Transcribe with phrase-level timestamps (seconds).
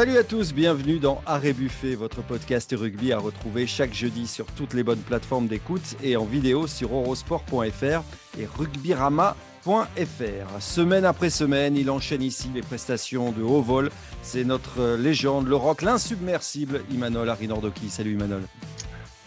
[0.00, 4.46] Salut à tous, bienvenue dans Arrêt Buffet, votre podcast rugby à retrouver chaque jeudi sur
[4.46, 8.02] toutes les bonnes plateformes d'écoute et en vidéo sur eurosport.fr
[8.38, 9.34] et rugbyrama.fr.
[10.58, 13.90] Semaine après semaine, il enchaîne ici les prestations de haut vol.
[14.22, 17.90] C'est notre légende, le rock, l'insubmersible, Imanol Arinordoki.
[17.90, 18.44] Salut Imanol.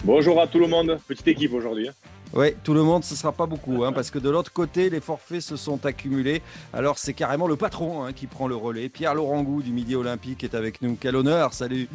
[0.03, 1.89] Bonjour à tout le monde, petite équipe aujourd'hui.
[2.35, 4.89] Oui, tout le monde, ce ne sera pas beaucoup, hein, parce que de l'autre côté,
[4.89, 6.41] les forfaits se sont accumulés.
[6.73, 8.89] Alors c'est carrément le patron hein, qui prend le relais.
[8.89, 10.97] Pierre Laurent Gou du Midi Olympique est avec nous.
[10.99, 11.87] Quel honneur, salut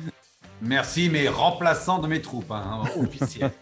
[0.60, 3.52] Merci, mais remplaçant de mes troupes, hein, officielles.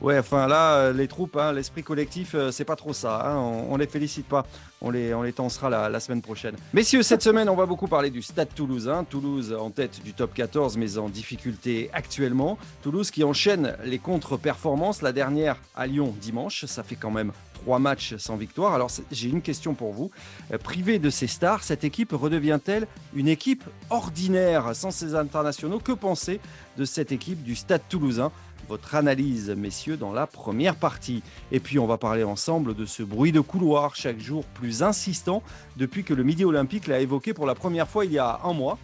[0.00, 3.26] ouais, enfin là, euh, les troupes, hein, l'esprit collectif, euh, c'est pas trop ça.
[3.26, 4.44] Hein, on, les félicite pas.
[4.82, 6.56] On les, on les tensera la, semaine prochaine.
[6.74, 9.04] Messieurs, cette semaine, on va beaucoup parler du Stade Toulousain.
[9.04, 12.58] Toulouse en tête du top 14, mais en difficulté actuellement.
[12.82, 15.02] Toulouse qui enchaîne les contre-performances.
[15.02, 16.64] La dernière à Lyon dimanche.
[16.66, 18.74] Ça fait quand même trois matchs sans victoire.
[18.74, 20.10] Alors j'ai une question pour vous.
[20.52, 25.78] Euh, privée de ses stars, cette équipe redevient-elle une équipe ordinaire sans ses internationaux?
[25.78, 26.40] Que penser
[26.76, 28.32] de cette équipe du Stade toulousain?
[28.68, 31.22] Votre analyse, messieurs, dans la première partie.
[31.50, 35.42] Et puis, on va parler ensemble de ce bruit de couloir chaque jour plus insistant
[35.76, 38.52] depuis que le Midi Olympique l'a évoqué pour la première fois il y a un
[38.52, 38.78] mois.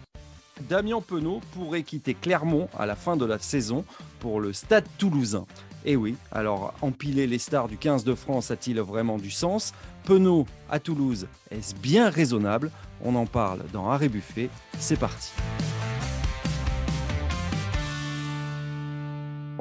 [0.69, 3.85] Damien Penaud pourrait quitter Clermont à la fin de la saison
[4.19, 5.45] pour le Stade toulousain.
[5.85, 9.73] Et eh oui, alors empiler les stars du 15 de France a-t-il vraiment du sens?
[10.03, 12.69] Penaud à Toulouse, est-ce bien raisonnable?
[13.03, 15.31] On en parle dans Arrêt Buffet, c'est parti.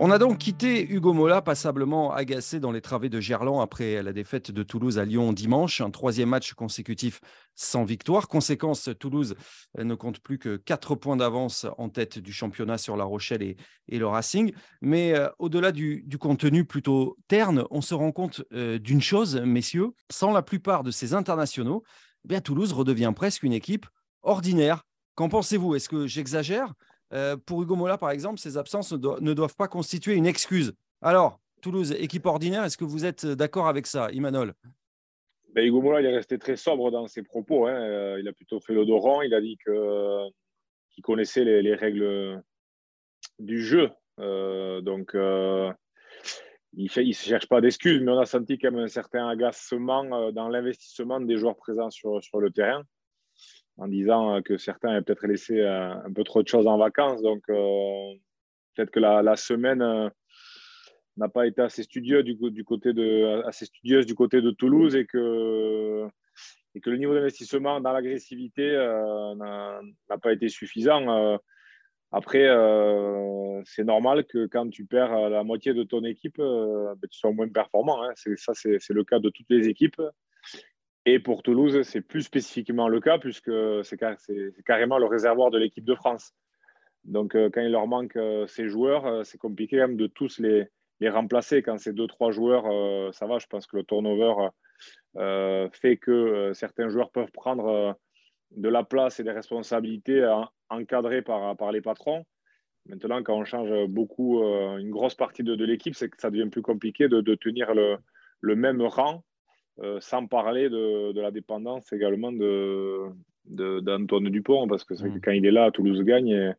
[0.00, 4.12] On a donc quitté Hugo Mola passablement agacé dans les travées de Gerland après la
[4.12, 7.20] défaite de Toulouse à Lyon dimanche, un troisième match consécutif
[7.56, 8.28] sans victoire.
[8.28, 9.34] Conséquence, Toulouse
[9.76, 13.98] ne compte plus que quatre points d'avance en tête du championnat sur La Rochelle et,
[13.98, 14.52] le Racing.
[14.82, 19.91] Mais euh, au-delà du, contenu plutôt terne, on se rend compte euh, d'une chose, messieurs,
[20.12, 21.82] sans la plupart de ces internationaux,
[22.30, 23.86] eh Toulouse redevient presque une équipe
[24.22, 24.84] ordinaire.
[25.16, 25.74] Qu'en pensez-vous?
[25.74, 26.74] Est-ce que j'exagère?
[27.12, 30.72] Euh, pour Hugo Mola, par exemple, ces absences ne, doivent pas constituer une excuse.
[31.00, 34.55] Alors, Toulouse, équipe ordinaire, est-ce que vous êtes d'accord avec ça, Imanol?
[35.55, 37.66] Ben, Hugo Mola, il est resté très sobre dans ses propos.
[37.66, 37.75] Hein.
[37.75, 39.22] Euh, il a plutôt fait l'odoran.
[39.22, 42.43] Il a dit qu'il connaissait les, règles
[43.38, 43.91] du jeu.
[44.21, 49.27] Euh, donc, il ne cherche pas d'excuses, mais on a senti quand même un certain
[49.28, 52.84] agacement dans l'investissement des joueurs présents sur le terrain
[53.78, 57.22] en disant que certains avaient peut-être laissé euh, un peu trop de choses en vacances.
[57.22, 58.12] Donc, euh,
[58.75, 60.11] peut-être que la, semaine euh,
[61.16, 66.06] n'a pas été assez studieuse du, côté de, studieuse du côté de Toulouse et que,
[66.75, 68.72] et que le niveau d'investissement dans l'agressivité
[69.37, 71.38] n'a pas été suffisant.
[72.12, 72.47] après,
[73.65, 77.49] c'est normal que quand tu perds la moitié de ton équipe, ben, tu sois moins
[77.49, 78.03] performant.
[78.05, 78.12] Hein.
[78.37, 80.00] Ça, c'est le cas de toutes les équipes.
[81.10, 83.50] Et pour Toulouse, c'est plus spécifiquement le cas puisque
[83.82, 83.98] c'est
[84.66, 86.34] carrément le réservoir de l'équipe de France.
[87.04, 90.38] Donc, euh, quand il leur manque euh, ces joueurs, euh, c'est compliqué même de tous
[90.38, 90.69] les,
[91.08, 91.62] remplacer.
[91.62, 92.64] Quand c'est deux, trois joueurs,
[93.14, 93.38] ça va.
[93.38, 94.34] Je pense que le turnover
[95.72, 97.96] fait que certains joueurs peuvent prendre
[98.50, 100.20] de la place et des responsabilités
[100.69, 102.26] encadrées par, les patrons.
[102.86, 106.62] Maintenant, quand on change beaucoup, une grosse partie de, l'équipe, c'est que ça devient plus
[106.62, 109.22] compliqué de, tenir le, même rang
[109.81, 115.21] euh, sans parler de, la dépendance également d'Antoine de, Dupont, parce que, mm.
[115.22, 116.55] quand il est là, Toulouse gagne,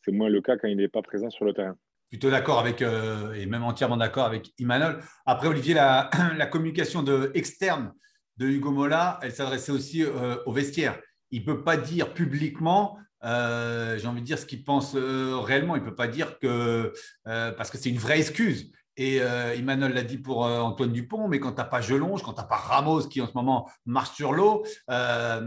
[0.00, 1.76] c'est moins le cas quand il n'est pas présent sur le terrain.
[2.08, 5.00] Plutôt d'accord avec, euh, et même entièrement d'accord avec Imanol.
[5.26, 6.08] Après, Olivier, la,
[6.50, 7.92] communication de, externe
[8.38, 10.98] de Hugo Mola, elle s'adressait aussi euh, au vestiaire.
[11.30, 15.76] Il ne peut pas dire publiquement j'ai envie de dire ce qu'il pense réellement.
[15.76, 16.92] Il ne peut pas dire que,
[17.24, 18.72] parce que c'est une vraie excuse.
[18.96, 22.22] Et euh, Emmanuel l'a dit pour euh, Antoine Dupont, mais quand tu n'as pas Gelonge,
[22.22, 25.40] quand tu n'as pas Ramos qui en ce moment marche sur l'eau, euh,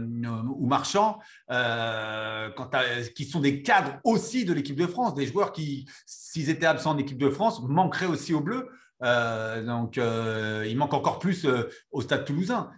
[0.48, 1.18] ou Marchand,
[3.14, 6.92] qui sont des cadres aussi de l'équipe de France, des joueurs qui, s'ils étaient absents
[6.92, 8.68] en équipe de France, manqueraient aussi au bleu.
[9.00, 11.46] donc, il manque encore plus
[11.92, 12.70] au stade toulousain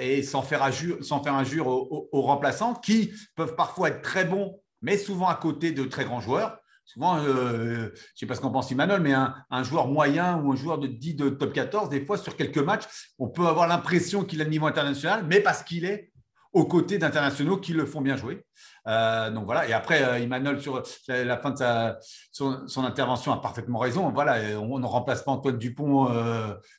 [0.00, 4.60] et sans faire injure, sans faire injure aux remplaçants qui peuvent parfois être très bons,
[4.82, 6.61] mais souvent à côté de très grands joueurs.
[6.92, 10.52] Souvent, euh, je ne sais pas ce qu'en pense Emmanuel, mais un, joueur moyen ou
[10.52, 12.84] un joueur de 10 de top 14, des fois, sur quelques matchs,
[13.18, 16.12] on peut avoir l'impression qu'il a le niveau international, mais parce qu'il est
[16.52, 18.44] aux côtés d'internationaux qui le font bien jouer.
[18.86, 19.66] Euh, donc voilà.
[19.66, 21.94] Et après, euh, Emmanuel, sur la fin de
[22.30, 24.10] son, intervention, a parfaitement raison.
[24.10, 26.14] Voilà, on ne remplace pas Antoine Dupont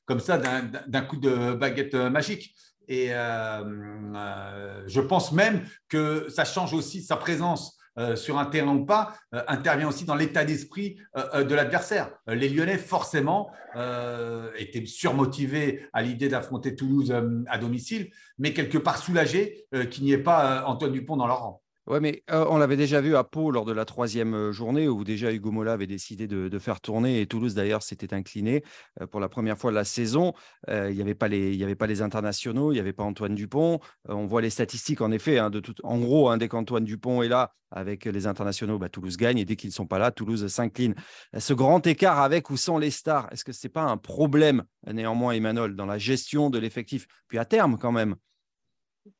[0.05, 2.53] comme ça d'un coup de baguette magique.
[2.87, 7.82] Et je pense même que ça change aussi sa présence euh,
[8.15, 12.11] sur un terrain ou pas, euh, intervient aussi dans l'état d'esprit euh, de l'adversaire.
[12.27, 13.51] les Lyonnais, forcément,
[14.57, 17.13] étaient surmotivés à l'idée d'affronter Toulouse
[17.47, 21.62] à domicile, mais quelque part soulagés qu'il n'y ait pas Antoine Dupont dans leur rang.
[21.85, 25.33] Ouais, mais on l'avait déjà vu à Pau lors de la troisième journée où déjà
[25.33, 28.63] Hugo Mola avait décidé de, faire tourner et Toulouse d'ailleurs s'était incliné
[29.11, 30.31] pour la première fois de la saison.
[30.69, 33.81] il n'y avait, pas les, avait pas les internationaux, il n'y avait pas Antoine Dupont.
[34.07, 35.39] on voit les statistiques en effet.
[35.39, 38.87] Hein, de tout, en gros, hein, dès qu'Antoine Dupont est là avec les internationaux, bah,
[38.87, 40.95] Toulouse gagne et dès qu'ils ne sont pas là, Toulouse s'incline.
[41.37, 44.63] Ce grand écart avec ou sans les stars, est-ce que ce n'est pas un problème
[44.89, 47.07] néanmoins, Emmanuel, dans la gestion de l'effectif?
[47.27, 48.15] Puis à terme quand même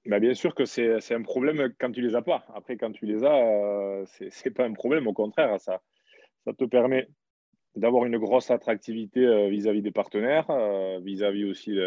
[0.05, 2.45] bah, bien sûr que c'est un problème quand tu les as pas.
[2.55, 5.07] Après, quand tu les as, euh, ce c'est pas un problème.
[5.07, 5.81] Au contraire, ça,
[6.45, 7.07] ça te permet
[7.75, 11.77] d'avoir une grosse attractivité euh, vis-à-vis des partenaires, euh, vis-à-vis aussi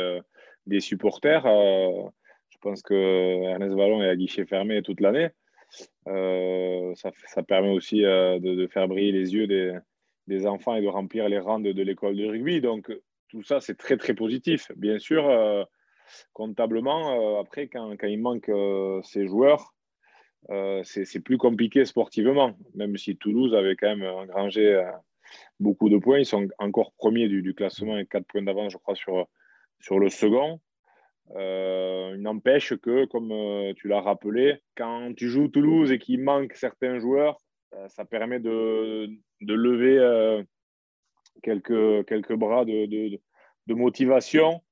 [0.67, 1.45] des supporters.
[1.45, 2.95] je pense que
[3.45, 5.31] Ernest Vallon est à guichet fermé toute l'année.
[6.07, 9.77] Ça, ça, permet aussi de, faire briller les yeux des,
[10.27, 12.61] des, enfants et de remplir les rangs de l'école de rugby.
[12.61, 12.91] Donc,
[13.29, 14.71] tout ça, c'est très, très positif.
[14.77, 15.29] Bien sûr,
[16.33, 19.75] comptablement, euh, après, quand, il manque euh, ces joueurs,
[20.51, 24.81] euh, c'est plus compliqué sportivement, même si Toulouse avait quand même engrangé
[25.59, 26.19] beaucoup de points.
[26.19, 29.27] Ils sont encore premiers du, classement avec 4 points d'avance, je crois, sur,
[29.81, 30.61] sur le second.
[31.35, 37.01] il n'empêche que, comme tu l'as rappelé, quand tu joues Toulouse et qu'il manque certains
[37.01, 37.41] joueurs,
[37.89, 39.11] ça permet de,
[39.41, 40.45] de lever
[41.43, 42.87] quelques, quelques bras de,
[43.67, 44.63] de motivation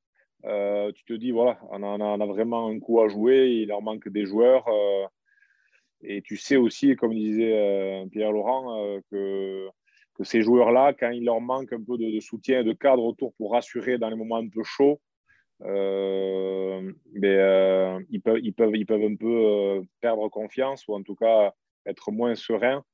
[0.46, 4.08] euh, tu te dis, voilà, on a, vraiment un coup à jouer, il leur manque
[4.08, 4.66] des joueurs.
[4.68, 5.06] Euh,
[6.02, 9.68] et tu sais aussi, comme disait euh, Pierre-Laurent, que,
[10.14, 13.32] que, ces joueurs-là, quand il leur manque un peu de, soutien et de cadre autour
[13.34, 15.00] pour rassurer dans les moments un peu chauds,
[15.60, 16.94] ben,
[18.10, 21.54] ils, peuvent, ils, peuvent, ils peuvent un peu perdre confiance ou en tout cas
[21.86, 22.84] être moins sereins.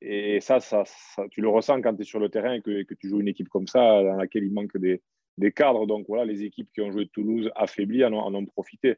[0.00, 0.84] Et ça, ça,
[1.30, 3.28] tu le ressens quand tu es sur le terrain et que, que, tu joues une
[3.28, 5.02] équipe comme ça, dans laquelle il manque des,
[5.38, 5.86] des cadres.
[5.86, 8.96] Donc voilà, les équipes qui ont joué Toulouse affaiblies en ont, profité.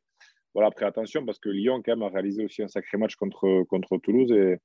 [0.54, 3.64] Voilà, après attention, parce que Lyon quand même a réalisé aussi un sacré match contre,
[3.64, 4.56] contre Toulouse et,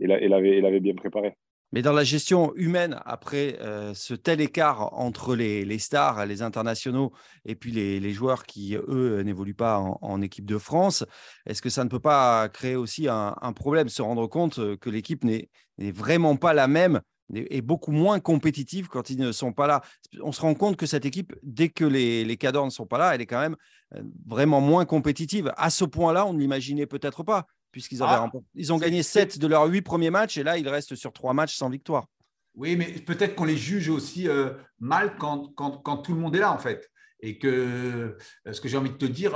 [0.00, 1.34] il l'avait bien préparé.
[1.72, 7.12] Mais dans la gestion humaine, après euh, ce tel écart entre les, stars, les internationaux
[7.44, 11.04] et puis les, joueurs qui, eux, n'évoluent pas en, équipe de France,
[11.46, 14.88] est-ce que ça ne peut pas créer aussi un, un problème, se rendre compte que
[14.88, 15.48] l'équipe n'est
[15.78, 17.00] vraiment pas la même
[17.32, 19.82] est beaucoup moins compétitive quand ils ne sont pas là.
[20.20, 22.98] On se rend compte que cette équipe, dès que les, les cadors ne sont pas
[22.98, 23.56] là, elle est quand même
[23.94, 25.52] euh, vraiment moins compétitive.
[25.56, 29.46] À ce point-là, on ne l'imaginait peut-être pas, puisqu'ils ah, ils ont gagné 7 de
[29.46, 32.06] leurs 8 premiers matchs et là, ils restent sur 3 matchs sans victoire.
[32.54, 36.36] Oui, mais peut-être qu'on les juge aussi euh, mal quand, quand, quand, tout le monde
[36.36, 36.88] est là, en fait.
[37.20, 39.32] Et que euh, ce que j'ai envie de te dire,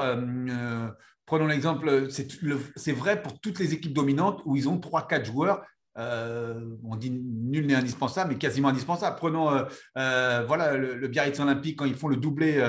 [1.26, 5.62] prenons l'exemple, c'est vrai pour toutes les équipes dominantes où ils ont 3-4 joueurs
[5.98, 9.16] euh, on dit nul n'est indispensable, mais quasiment indispensable.
[9.16, 9.64] Prenons euh,
[9.96, 12.62] euh, voilà, le, Biarritz Olympique quand ils font le doublé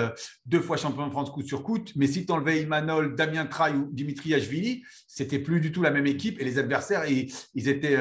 [0.45, 1.79] deux fois champion de France coup sur coup.
[1.95, 5.91] Mais si tu enlevais Imanol, Damien Traille ou Dimitri Ashvili, c'était plus du tout la
[5.91, 7.97] même équipe et les adversaires, ils, étaient,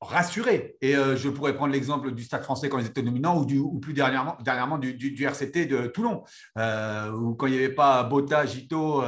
[0.00, 0.76] rassurés.
[0.80, 4.36] Et je pourrais prendre l'exemple du Stade français quand ils étaient dominants ou, plus dernièrement,
[4.44, 6.24] dernièrement du, RCT de Toulon,
[6.56, 9.02] où quand il n'y avait pas Botta, Gito,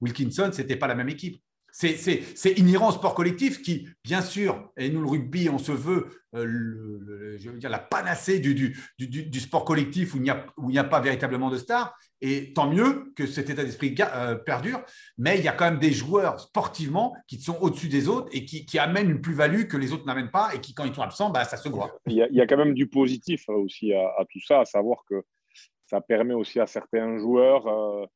[0.00, 1.43] Wilkinson, ce n'était pas la même équipe.
[1.76, 6.06] C'est inhérent au sport collectif qui, bien sûr, et nous le rugby, on se veut
[6.34, 8.74] euh, je veux dire, la panacée du,
[9.40, 11.96] sport collectif où il n'y a, pas véritablement de stars.
[12.20, 14.82] Et tant mieux que cet état d'esprit euh, perdure,
[15.18, 18.44] mais il y a quand même des joueurs sportivement qui sont au-dessus des autres et
[18.44, 21.30] qui, amènent une plus-value que les autres n'amènent pas et qui, quand ils sont absents,
[21.30, 21.98] bah, ça se voit.
[22.06, 25.22] Il y, a, quand même du positif aussi à, tout ça, à savoir que
[25.86, 27.66] ça permet aussi à certains joueurs.
[27.66, 28.06] Euh,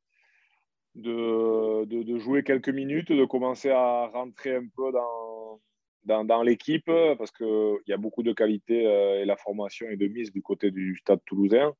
[0.95, 7.31] de, de, jouer quelques minutes, de commencer à rentrer un peu dans, dans, l'équipe, parce
[7.31, 10.71] qu'il y a beaucoup de qualité euh, et la formation est de mise du côté
[10.71, 11.73] du stade toulousain.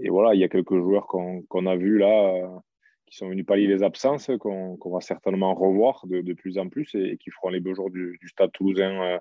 [0.00, 2.58] Et voilà, il y a quelques joueurs qu'on a vus là, euh,
[3.06, 6.94] qui sont venus pallier les absences, qu'on va certainement revoir de, de, plus en plus
[6.94, 9.20] et, qui feront les beaux jours du, du stade toulousain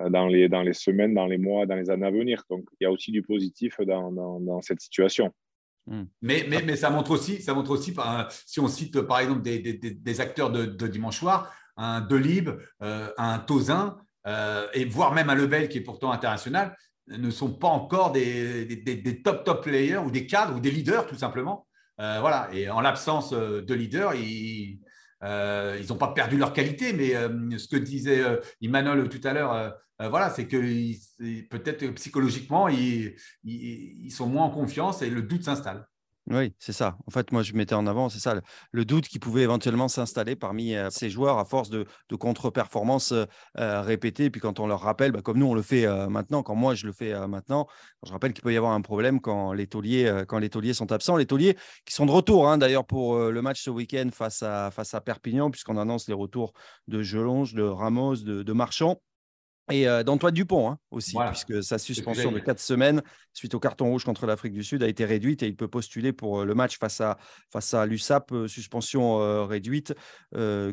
[0.00, 2.44] euh, dans, les, dans les semaines, dans les mois, dans les années à venir.
[2.50, 5.32] Donc il y a aussi du positif dans, dans cette situation.
[5.86, 6.04] Hmm.
[6.22, 7.94] Mais, mais, mais, ça montre aussi, ça montre aussi
[8.46, 12.50] si on cite par exemple des, des, des acteurs de, dimanche soir, un Delib,
[12.82, 16.76] euh, un Tozin, euh, et voire même un Lebel qui est pourtant international,
[17.08, 21.06] ne sont pas encore des, des, top top players ou des cadres ou des leaders
[21.06, 21.66] tout simplement.
[22.00, 22.48] Euh, voilà.
[22.54, 24.80] Et en l'absence de leaders, ils
[25.24, 27.12] n'ont pas perdu leur qualité, mais
[27.58, 28.22] ce que disait
[28.60, 30.58] Emmanuel tout à l'heure, euh, voilà, c'est que
[31.48, 33.16] peut-être psychologiquement, ils,
[34.10, 35.86] sont moins en confiance et le doute s'installe.
[36.30, 36.96] Oui, c'est ça.
[37.06, 38.40] En fait, moi, je mettais en avant, c'est ça,
[38.70, 41.86] le, doute qui pouvait éventuellement s'installer parmi ces joueurs à force de,
[42.18, 44.30] contre-performances euh, répétées.
[44.30, 46.86] Puis quand on leur rappelle, bah, comme nous, on le fait maintenant, quand moi, je
[46.86, 47.66] le fais maintenant,
[48.06, 50.24] je rappelle qu'il peut y avoir un problème quand les tauliers,
[50.72, 51.16] sont absents.
[51.16, 54.70] Les tauliers qui sont de retour, hein, d'ailleurs, pour le match ce week-end face à,
[54.70, 56.54] face à Perpignan, puisqu'on annonce les retours
[56.88, 58.98] de Gelonge, de Ramos, de Marchand.
[59.70, 63.02] Et d'Antoine Dupont hein, aussi, puisque sa suspension de quatre semaines
[63.32, 66.12] suite au carton rouge contre l'Afrique du Sud a été réduite et il peut postuler
[66.12, 67.16] pour le match face à,
[67.50, 69.94] face à l'USAP, suspension réduite,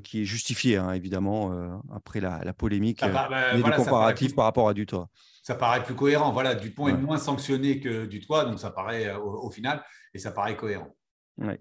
[0.03, 5.07] qui est justifiée hein, évidemment après la, polémique bah, le comparatif par rapport à Dutoit.
[5.41, 6.33] Ça paraît plus cohérent.
[6.33, 9.81] Voilà, Dupont est moins sanctionné que Dutoit, donc ça paraît au final
[10.13, 10.93] et ça paraît cohérent.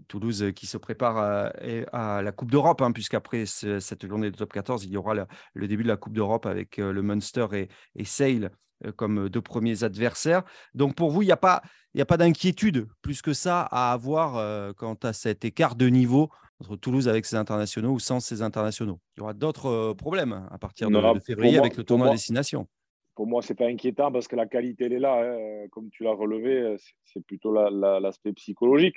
[0.08, 4.52] Toulouse euh, qui se prépare à, la Coupe d'Europe, hein, puisqu'après cette journée de top
[4.52, 7.68] 14, il y aura le, début de la Coupe d'Europe avec euh, le Munster et,
[7.96, 8.50] et Sale
[8.84, 10.42] euh, comme deux premiers adversaires.
[10.74, 11.62] Donc pour vous, il n'y a pas,
[11.98, 16.76] a pas d'inquiétude plus que ça à avoir quant à cet écart de niveau entre
[16.76, 19.00] Toulouse avec ses internationaux ou sans ses internationaux?
[19.16, 22.68] Il y aura d'autres problèmes à partir de, février avec le tournoi destination
[23.14, 25.22] pour moi, ce n'est pas inquiétant parce que la qualité, elle est là.
[25.22, 25.68] Hein.
[25.70, 28.96] Comme tu l'as relevé, c'est plutôt l'aspect psychologique.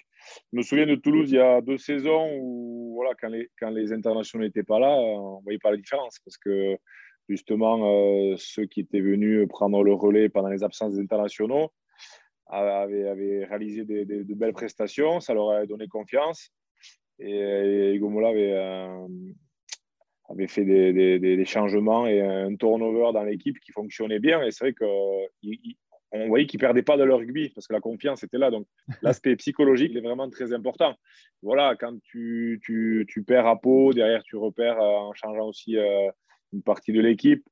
[0.51, 3.11] Je me souviens de Toulouse il y a deux saisons où, voilà,
[3.59, 6.77] quand, les, internationaux n'étaient pas là, on ne voyait pas la différence parce que
[7.27, 11.71] justement, euh, ceux qui étaient venus prendre le relais pendant les absences des internationaux
[12.47, 16.51] avaient, réalisé de belles prestations, ça leur a donné confiance.
[17.19, 19.07] Et, Hugo Mola avait, euh,
[20.33, 24.43] avait fait des, des, changements et un turnover dans l'équipe qui fonctionnait bien.
[24.43, 27.81] Et c'est vrai qu'on voyait qu'ils ne perdaient pas de leur rugby parce que la
[27.81, 28.51] confiance était là.
[28.51, 28.67] Donc
[29.01, 30.95] l'aspect psychologique est vraiment très important.
[31.41, 35.77] Voilà, quand tu, tu, tu, perds à peau, derrière tu repères euh, en changeant aussi
[35.77, 36.09] euh,
[36.51, 37.43] une partie de l'équipe.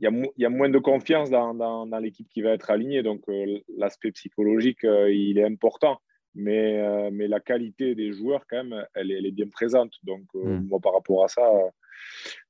[0.00, 2.50] Il y, a, il y, a, moins de confiance dans, dans, dans l'équipe qui va
[2.50, 3.02] être alignée.
[3.02, 5.98] Donc euh, l'aspect psychologique, il est important.
[6.34, 9.94] Mais, mais la qualité des joueurs, quand même, elle, elle est bien présente.
[10.04, 10.68] Donc, hmm.
[10.68, 11.42] moi, par rapport à ça,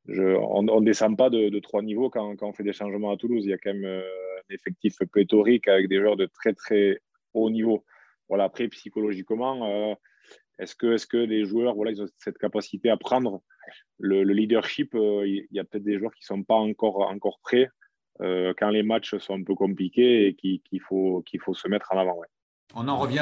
[0.09, 3.45] on ne descend pas de, trois niveaux quand, on fait des changements à Toulouse.
[3.45, 7.01] Il y a quand même euh, un effectif pléthorique avec des joueurs de très très
[7.35, 7.85] haut niveau.
[8.29, 9.95] Voilà, après, psychologiquement, euh,
[10.59, 13.43] est-ce que, les joueurs voilà, ils ont cette capacité à prendre
[13.99, 17.41] le, leadership euh, Il y a peut-être des joueurs qui ne sont pas encore, encore
[17.41, 17.69] prêts
[18.21, 21.23] quand les matchs sont un peu compliqués et qu'il faut
[21.55, 22.21] se mettre en avant
[22.75, 23.21] on en revient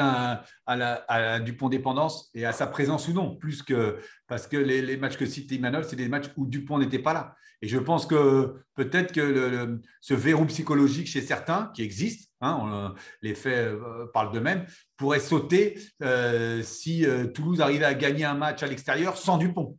[0.65, 4.97] à, la, Dupont dépendance et à sa présence ou non, plus que parce que les,
[4.97, 7.35] matchs que cite Emmanuel, c'est des matchs où Dupont n'était pas là.
[7.61, 13.33] Et je pense que peut-être que ce verrou psychologique chez certains, qui existe, hein, les
[13.33, 18.61] faits euh, parlent d'eux-mêmes, pourrait sauter euh, si euh, Toulouse arrivait à gagner un match
[18.61, 19.77] à l'extérieur sans Dupont.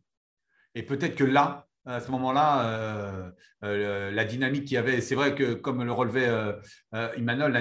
[0.74, 3.30] Et peut-être que là, à ce moment-là, euh,
[3.64, 6.52] euh, la dynamique qu'il y avait, c'est vrai que comme le relevait euh,
[7.16, 7.52] Emmanuel,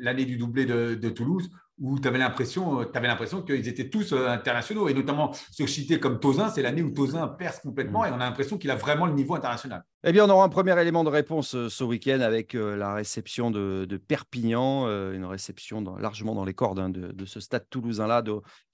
[0.00, 4.88] l'année du doublé de, Toulouse, où tu avais l'impression, avais l'impression qu'ils étaient tous internationaux,
[4.88, 8.06] et notamment ceux cités comme Tozin, c'est l'année où Tozin perce complètement, mm.
[8.06, 9.84] et on a l'impression qu'il a vraiment le niveau international.
[10.04, 12.94] Eh bien, on aura un premier élément de réponse euh, ce week-end avec euh, la
[12.94, 18.22] réception de, Perpignan, euh, une réception largement dans les cordes hein, de, ce stade toulousain-là,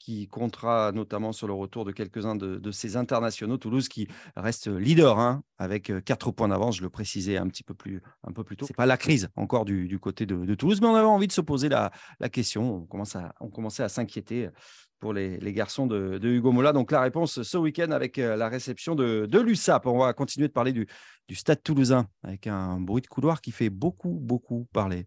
[0.00, 3.56] qui comptera notamment sur le retour de quelques-uns de, ses internationaux.
[3.56, 7.74] Toulouse qui reste leader hein, avec quatre points d'avance, je le précisais un petit peu
[7.74, 8.66] plus, un peu plus tôt.
[8.66, 11.32] Ce n'est pas la crise encore du, côté de, Toulouse, mais on avait envie de
[11.32, 11.92] se poser la,
[12.30, 12.74] question.
[12.74, 14.50] On, commence à, on commençait à s'inquiéter
[15.02, 16.72] pour les, garçons de, Hugo Mola.
[16.72, 19.86] Donc la réponse ce week-end avec euh, la réception de, l'USAP.
[19.86, 20.86] On va continuer de parler du,
[21.34, 25.06] stade toulousain avec un bruit de couloir qui fait beaucoup, beaucoup parler.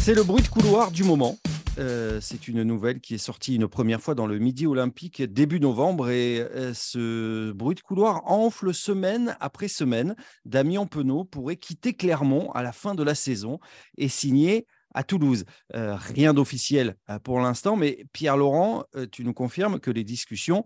[0.00, 1.38] C'est le bruit de couloir du moment.
[1.78, 5.60] Euh, c'est une nouvelle qui est sortie une première fois dans le Midi Olympique début
[5.60, 10.14] novembre et euh, ce bruit de couloir enfle semaine après semaine.
[10.44, 13.60] Damien Penaud pourrait quitter Clermont à la fin de la saison
[13.96, 15.44] et signer à Toulouse.
[15.74, 20.04] Euh, rien d'officiel euh, pour l'instant, mais Pierre Laurent, euh, tu nous confirmes que les
[20.04, 20.64] discussions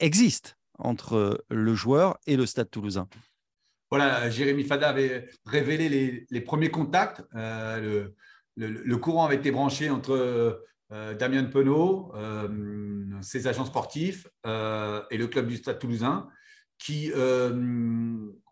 [0.00, 3.08] existent entre le joueur et le stade toulousain.
[3.90, 7.22] Voilà, Jérémy Fada avait révélé les, premiers contacts.
[7.34, 10.62] le, courant avait été branché entre
[11.18, 12.12] Damien Penaud,
[13.22, 16.28] ses agents sportifs et le club du stade toulousain,
[16.78, 17.10] qui,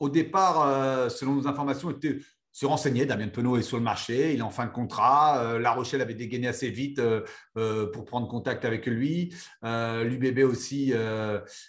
[0.00, 2.18] au départ, selon nos informations, était
[2.56, 3.04] se renseigner.
[3.04, 5.42] Damien Penaud est sur le marché, il est en fin de contrat.
[5.42, 7.20] Euh, la Rochelle avait dégainé assez vite euh,
[7.58, 9.34] euh, pour prendre contact avec lui.
[9.62, 10.94] L'UBB aussi,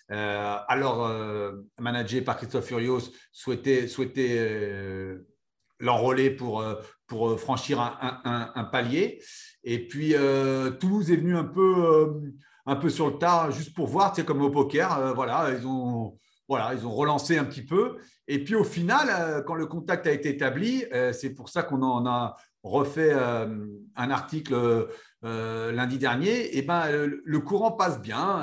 [0.08, 1.12] alors
[1.78, 3.90] managé par Christophe Furios, souhaitait,
[5.80, 6.64] l'enrôler pour,
[7.38, 9.22] franchir un, palier.
[9.66, 10.14] Et puis
[10.80, 12.22] Toulouse est venu un peu,
[12.66, 15.14] un peu sur le tard, juste pour voir, tu sais, comme au poker.
[15.16, 17.98] voilà, ils ont voilà, ils ont relancé un petit peu.
[18.28, 21.64] Et puis au final, euh, quand le contact a été établi, euh, c'est pour ça
[21.64, 24.90] qu'on en a, refait un article
[25.22, 26.84] lundi dernier, et ben,
[27.24, 28.42] le, courant passe bien.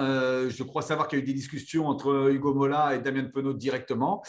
[0.48, 3.52] je crois savoir qu'il y a eu des discussions entre Hugo Mola et Damien Penaud
[3.52, 4.22] directement.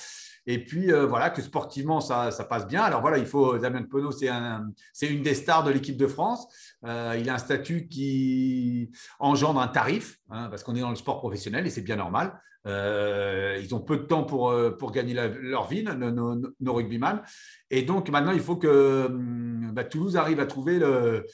[0.48, 2.82] Et puis voilà, que sportivement, ça, passe bien.
[2.82, 3.58] Alors voilà, il faut.
[3.58, 4.70] Damien Penaud, c'est un,
[5.01, 6.46] une des stars de l'équipe de France.
[6.84, 11.20] il a un statut qui engendre un tarif, hein, parce qu'on est dans le sport
[11.20, 12.38] professionnel et c'est bien normal.
[12.68, 17.22] Euh, ils ont peu de temps pour, euh, pour gagner leur vie, nos, nos, rugbyman.
[17.70, 21.26] Et donc maintenant, il faut que hum, bah, Toulouse arrive à trouver, le,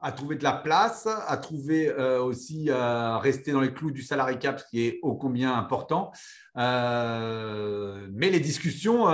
[0.00, 4.02] à trouver de la place, à trouver euh, aussi à rester dans les clous du
[4.02, 6.12] salarié cap, ce qui est ô combien important.
[6.54, 9.06] mais les discussions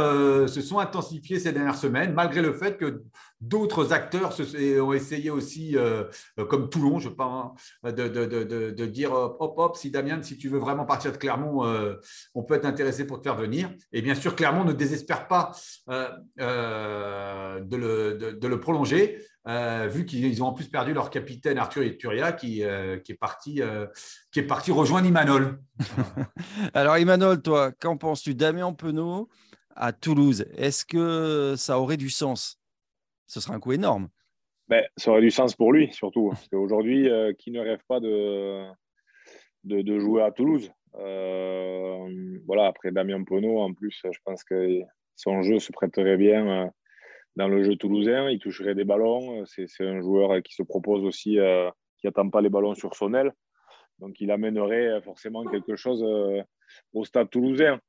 [0.47, 3.03] se sont intensifiées ces dernières semaines, malgré le fait que
[3.43, 4.33] D'autres acteurs
[4.81, 6.05] ont essayé aussi, euh,
[6.39, 10.61] euh, comme Toulon, je pense, de, de, dire hop, hop, si Damien, si tu veux
[10.61, 11.97] vraiment partir de Clermont, euh,
[12.37, 13.69] on peut être intéressé pour te faire venir.
[13.93, 15.51] Et bien sûr, Clermont ne désespère pas
[15.89, 16.47] de
[17.77, 22.63] le, prolonger, vu qu'ils ont en plus perdu leur capitaine Arthur Ituria qui,
[23.05, 23.61] qui, est parti,
[24.31, 25.59] qui est parti rejoindre Imanol.
[26.75, 29.29] Alors, Imanol, toi, qu'en penses-tu Damien Penaud
[29.77, 32.61] à Toulouse, est-ce que ça aurait du sens?
[33.27, 34.09] Ce serait un coup énorme.
[34.69, 36.31] Ben, ça aurait du sens pour lui, surtout.
[36.31, 38.65] Parce qu'aujourd'hui, euh, qui ne rêve pas de,
[39.65, 40.71] de, jouer à Toulouse?
[40.97, 44.81] Euh, Voilà, après Damien Penaud, en plus, je pense que
[45.17, 46.71] son jeu se prêterait bien euh,
[47.37, 48.31] dans le jeu toulousain.
[48.31, 49.45] Il toucherait des ballons.
[49.47, 51.39] C'est un joueur qui se propose aussi,
[51.99, 53.33] qui n'attend pas les ballons sur son aile.
[53.99, 56.05] Donc, il amènerait forcément quelque chose
[56.93, 57.81] au stade toulousain.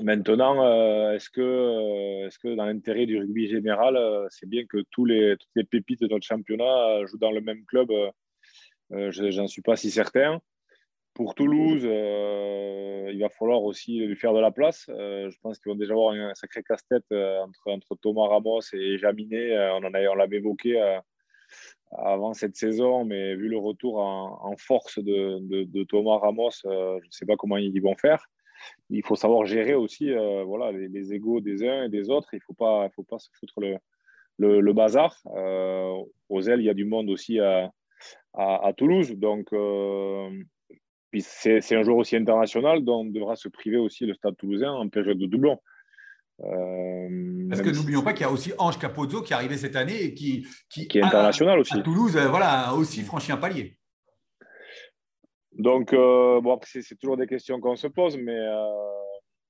[0.00, 4.66] Maintenant, euh, est-ce que, euh, est que dans l'intérêt du rugby général, euh, c'est bien
[4.66, 7.90] que tous les, toutes les pépites de notre championnat jouent dans le même club
[8.90, 10.40] Je n'en suis pas si certain.
[11.16, 14.84] Pour Toulouse, il va falloir aussi lui faire de la place.
[14.88, 19.58] je pense qu'ils vont déjà avoir un sacré casse-tête entre, entre, Thomas Ramos et Jaminet.
[19.70, 20.78] on en on l'avait évoqué
[21.90, 27.26] avant cette saison, mais vu le retour en, force de, Thomas Ramos, je ne sais
[27.26, 28.28] pas comment ils vont faire
[28.90, 32.28] il faut savoir gérer aussi euh, voilà, les, les, égaux des uns et des autres.
[32.32, 33.60] Il ne faut pas, faut pas se foutre
[34.38, 35.16] le, bazar.
[35.34, 37.72] Euh, aux ailes, il y a du monde aussi à,
[38.34, 39.12] à, Toulouse.
[39.12, 39.48] Donc,
[41.18, 44.72] euh, c'est un joueur aussi international, donc on devra se priver aussi le stade toulousain
[44.72, 45.58] en période de doublon.
[46.38, 50.02] Parce que n'oublions pas qu'il y a aussi Ange Capozzo qui est arrivé cette année
[50.02, 51.78] et qui, qui, est international aussi.
[51.78, 53.78] À Toulouse, voilà, a aussi franchi un palier.
[55.52, 58.66] Donc, euh, bon, c'est toujours des questions qu'on se pose, mais euh,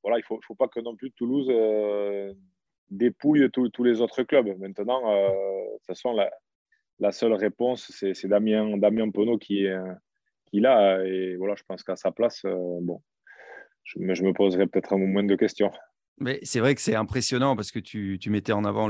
[0.02, 2.32] voilà, il ne faut, faut, pas que non plus Toulouse euh,
[2.90, 4.56] dépouille tous les autres clubs.
[4.58, 6.30] Maintenant, de toute façon, la,
[7.00, 9.66] la seule réponse, c'est Damien, Damien Penaud qui,
[10.56, 11.04] qui l'a.
[11.04, 13.02] Et voilà, je pense qu'à sa place, bon,
[13.84, 15.70] je, je me poserai peut-être un moment de questions.
[16.18, 18.88] Mais c'est vrai que c'est impressionnant parce que tu, mettais en avant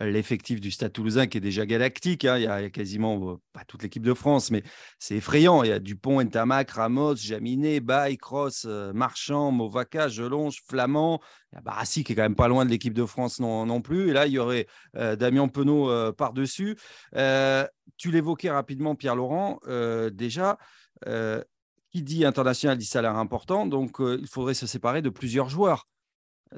[0.00, 2.24] l'effectif du Stade toulousain qui est déjà galactique.
[2.24, 2.38] Hein.
[2.38, 4.64] Il, y a, quasiment, pas toute l'équipe de France, mais
[4.98, 5.62] c'est effrayant.
[5.62, 11.20] Il y a Dupont, Ntamak, Ramos, Jaminet, Baye, Cross, euh, Marchand, Movaca, Gelonge, Flamand.
[11.52, 13.66] Il y a Barassi qui est quand même pas loin de l'équipe de France non,
[13.66, 14.10] non, plus.
[14.10, 16.76] Et là, il y aurait euh, Damien Penaud euh, par-dessus.
[17.96, 19.60] tu l'évoquais rapidement, Pierre-Laurent.
[20.12, 20.58] déjà,
[21.02, 23.66] qui dit international dit salaire important.
[23.66, 25.86] Donc, il faudrait se séparer de plusieurs joueurs.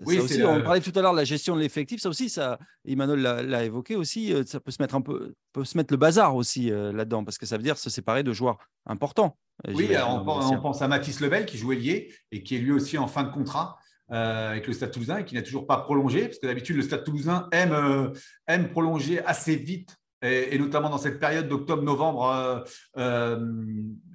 [0.04, 2.00] Oui, aussi, on parlait tout à l'heure de la gestion de l'effectif.
[2.00, 4.32] Ça aussi, ça, Emmanuel l'a évoqué aussi.
[4.32, 7.24] Euh, ça peut se mettre un peu, peut se mettre le bazar aussi euh, là-dedans,
[7.24, 9.38] parce que ça veut dire se séparer de joueurs importants.
[9.66, 10.24] Euh, oui, on,
[10.60, 13.30] pense à Mathis Lebel qui jouait lié et qui est lui aussi en fin de
[13.30, 13.78] contrat.
[14.08, 17.04] avec le Stade Toulousain et qui n'a toujours pas prolongé, parce que d'habitude le Stade
[17.04, 18.12] Toulousain aime,
[18.46, 22.64] aime prolonger assez vite et, notamment dans cette période d'octobre-novembre,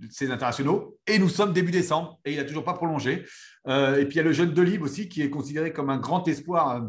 [0.10, 0.98] ces internationaux.
[1.08, 3.26] Et nous sommes début décembre et il n'a toujours pas prolongé.
[3.68, 5.98] Euh, et puis il y a le jeune Delib aussi qui est considéré comme un
[5.98, 6.82] grand espoir euh,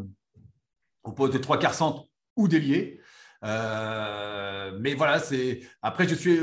[1.03, 2.99] au poste de trois quarts centre ou délié.
[3.43, 6.39] Euh, mais voilà, c'est après je suis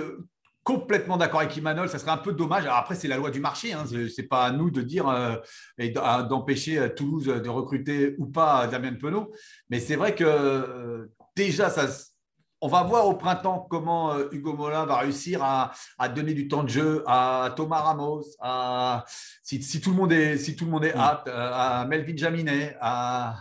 [0.63, 1.89] complètement d'accord avec Imanol.
[1.89, 2.67] Ça serait un peu dommage.
[2.67, 3.73] Après, c'est la loi du marché.
[3.73, 3.87] Hein.
[3.87, 5.41] Ce n'est pas à nous de dire
[5.79, 9.33] et d'empêcher Toulouse de recruter ou pas Damien Penaud.
[9.71, 11.89] Mais c'est vrai que déjà, ça,
[12.61, 15.73] on va voir au printemps comment euh, Hugo Mola va réussir à,
[16.09, 19.05] donner du temps de jeu à Thomas Ramos, à,
[19.43, 21.01] si, tout le monde est, si tout le monde est mm.
[21.01, 23.37] apte, euh, à Melvin Jaminet, à,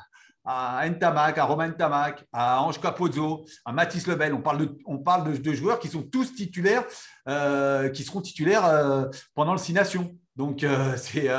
[0.50, 4.34] à Ntamak, à Romain Ntamak, à Ange Capozzo, à Mathis Lebel.
[4.34, 6.84] On parle de, on parle de, joueurs qui sont tous titulaires,
[7.28, 10.16] euh, qui seront titulaires pendant le Six Nations.
[10.36, 10.66] Donc,
[10.98, 11.30] c'est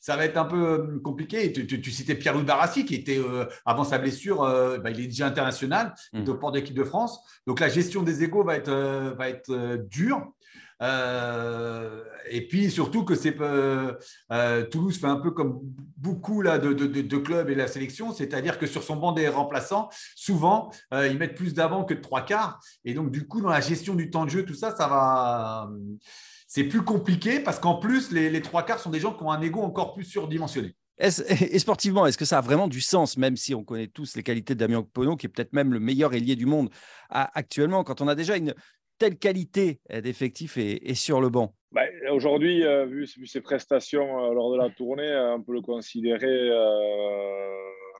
[0.00, 1.52] ça va être un peu euh, compliqué.
[1.52, 5.26] Tu, citais Pierre-Louis Barassi, qui était, euh, avant sa blessure, euh, bah, il est déjà
[5.26, 7.20] international, il est au port d'équipe de France.
[7.46, 8.72] Donc la gestion des égaux va être,
[9.16, 10.32] va être dure.
[10.80, 13.36] Et puis surtout que c'est
[14.70, 15.60] Toulouse fait un peu comme
[15.96, 19.88] beaucoup là, de, de, clubs et la sélection, c'est-à-dire que sur son banc des remplaçants,
[20.16, 22.60] souvent, ils mettent plus d'avant que de trois quarts.
[22.84, 25.70] Et donc, du coup, dans la gestion du temps de jeu, tout ça, ça va.
[26.46, 29.30] C'est plus compliqué parce qu'en plus, les, les trois quarts sont des gens qui ont
[29.30, 33.36] un ego encore plus surdimensionné et sportivement, est-ce que ça a vraiment du sens, même
[33.36, 36.12] si on connaît tous les qualités de Damien Pono, qui est peut-être même le meilleur
[36.12, 36.68] ailier du monde
[37.08, 38.54] actuellement, quand on a déjà une
[39.00, 41.54] telle qualité d'effectif et, sur le banc?
[41.72, 41.82] Bah,
[42.12, 46.50] Aujourd'hui, euh, vu, ses prestations euh, lors de la tournée, euh, on peut le considérer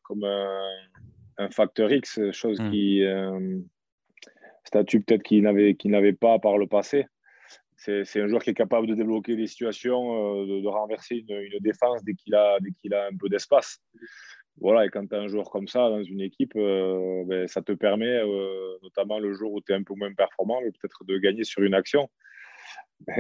[0.04, 2.70] comme un, facteur X, chose mmh.
[2.70, 3.02] qui
[4.64, 7.06] statut peut-être qu'il n'avait pas par le passé
[7.80, 12.04] c'est un joueur qui est capable de débloquer des situations, euh, de, renverser une, défense
[12.04, 13.78] dès qu'il a, qu'il a un peu d'espace.
[14.60, 17.62] Voilà, et quand tu as un joueur comme ça dans une équipe, euh, ben, ça
[17.62, 21.18] te permet, euh, notamment le jour où tu es un peu moins performant, peut-être de
[21.18, 22.08] gagner sur une action.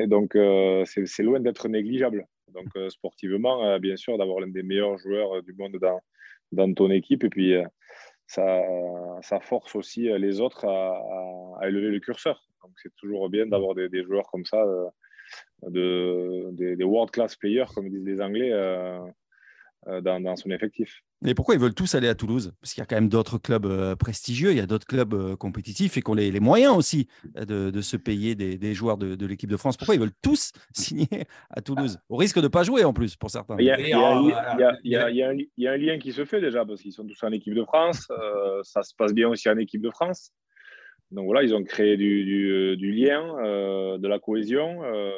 [0.06, 0.36] Donc,
[0.84, 2.26] c'est loin d'être négligeable.
[2.48, 5.78] Donc, sportivement, bien sûr, d'avoir l'un des meilleurs joueurs du monde
[6.52, 7.24] dans, ton équipe.
[7.24, 7.54] Et puis,
[8.26, 8.60] ça,
[9.40, 12.50] force aussi les autres à élever le curseur.
[12.62, 14.88] Donc c'est toujours bien d'avoir des, joueurs comme ça, euh,
[15.62, 18.52] de, des, world class players, comme disent les Anglais,
[19.86, 21.02] euh, euh, dans, son effectif.
[21.24, 22.52] Et pourquoi ils veulent tous aller à Toulouse?
[22.60, 25.96] Parce qu'il y a quand même d'autres clubs prestigieux, il y a d'autres clubs compétitifs
[25.96, 29.76] et qui ont les, moyens aussi de, se payer des, joueurs de, l'équipe de France.
[29.76, 31.98] Pourquoi ils veulent tous signer à Toulouse?
[32.08, 33.56] Au risque de ne pas jouer en plus pour certains.
[33.58, 37.54] Il y, a, un lien qui se fait déjà parce qu'ils sont tous en équipe
[37.54, 38.08] de France.
[38.62, 40.32] ça se passe bien aussi en équipe de France.
[41.10, 44.84] Donc voilà, ils ont créé du, lien, euh, de la cohésion.
[44.84, 45.10] Euh,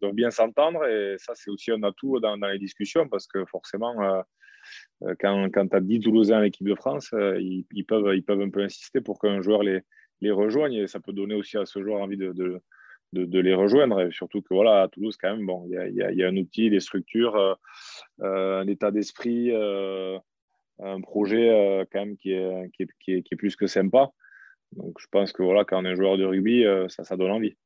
[0.00, 3.94] doivent bien s'entendre et ça, c'est aussi un atout dans, les discussions parce que forcément,
[4.02, 8.40] euh, quand, quand tu as 10 Toulousains à l'équipe de France, ils, peuvent, ils peuvent
[8.40, 9.80] un peu insister pour qu'un joueur les,
[10.20, 14.02] les rejoigne et ça peut donner aussi à ce joueur envie de, de, les rejoindre.
[14.02, 16.70] Et surtout que voilà, Toulouse, quand même, bon, il y a, y a, un outil,
[16.70, 17.58] des structures,
[18.20, 23.66] un état d'esprit, un projet quand même qui est, qui est, qui est plus que
[23.66, 24.12] sympa.
[24.72, 27.30] Donc, je pense que voilà, quand on est joueur de rugby, euh, ça, ça donne
[27.30, 27.56] envie.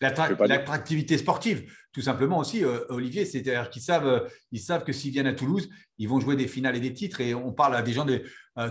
[0.00, 5.12] L'attractivité sportive, tout simplement aussi, euh, Olivier, c'est-à-dire qu'ils savent, euh, ils savent que s'ils
[5.12, 7.20] viennent à Toulouse, ils vont jouer des finales et des titres.
[7.20, 8.06] Et on parle à des gens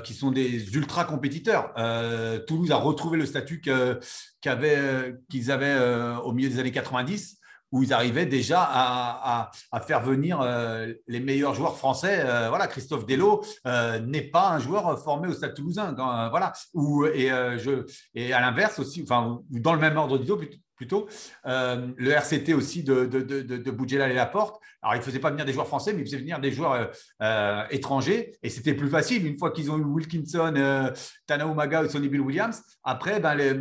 [0.04, 1.74] qui sont des ultra compétiteurs.
[2.48, 5.80] Toulouse a retrouvé le statut qu'ils avaient
[6.24, 7.40] au milieu des années 90
[7.72, 9.52] où ils arrivaient déjà à,
[9.86, 12.22] faire venir euh, les meilleurs joueurs français.
[12.24, 15.94] Euh, voilà, Christophe Delot euh, n'est pas un joueur formé au Stade Toulousain.
[16.30, 16.54] voilà,
[17.14, 21.10] et, je, et à l'inverse aussi, enfin, dans le même ordre d'idée plutôt,
[21.44, 24.62] le RCT aussi de, de, de, de et Laporte.
[24.82, 26.90] Alors, il ne faisait pas venir des joueurs français, mais il faisait venir des joueurs
[27.70, 28.38] étrangers.
[28.42, 30.90] Et c'était plus facile une fois qu'ils ont eu Wilkinson, euh,
[31.28, 32.62] Tana Umaga ou Sonny Bill Williams.
[32.84, 33.54] Après, ben, les